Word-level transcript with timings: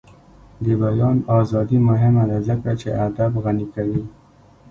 د 0.63 0.65
بیان 0.83 1.17
ازادي 1.39 1.77
مهمه 1.89 2.23
ده 2.29 2.37
ځکه 2.49 2.71
چې 2.81 2.87
ادب 3.05 3.31
غني 3.43 3.65
کوي. 3.75 4.01